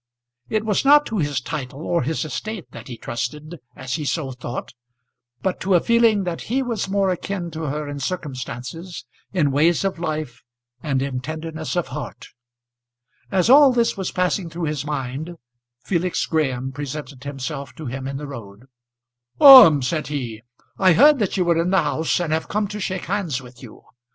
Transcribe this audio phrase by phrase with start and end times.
[0.49, 4.31] It was not to his title or his estate that he trusted as he so
[4.31, 4.73] thought,
[5.43, 9.85] but to a feeling that he was more akin to her in circumstances, in ways
[9.85, 10.41] of life,
[10.81, 12.29] and in tenderness of heart.
[13.29, 15.35] As all this was passing through his mind,
[15.83, 18.65] Felix Graham presented himself to him in the road.
[19.37, 20.41] "Orme," said he,
[20.79, 23.61] "I heard that you were in the house, and have come to shake hands with
[23.61, 23.83] you.